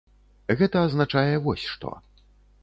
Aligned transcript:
Гэта 0.61 0.81
азначае 0.85 1.35
вось 1.45 1.67
што. 1.75 1.93